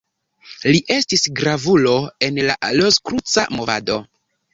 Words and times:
Li 0.69 0.77
estis 0.93 1.25
gravulo 1.39 1.93
en 2.29 2.39
la 2.47 2.55
Rozkruca 2.79 3.45
movado. 3.59 3.99